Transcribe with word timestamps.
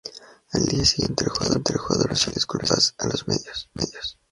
Al 0.53 0.65
día 0.65 0.83
siguiente 0.83 1.25
el 1.25 1.29
jugador 1.29 2.05
ofreció 2.05 2.31
disculpas 2.33 2.95
a 2.97 3.05
los 3.05 3.27
medios. 3.27 3.69